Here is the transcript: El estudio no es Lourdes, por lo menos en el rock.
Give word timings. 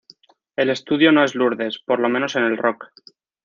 El 0.55 0.71
estudio 0.71 1.11
no 1.11 1.23
es 1.23 1.35
Lourdes, 1.35 1.77
por 1.85 1.99
lo 1.99 2.09
menos 2.09 2.35
en 2.35 2.43
el 2.45 2.57
rock. 2.57 2.87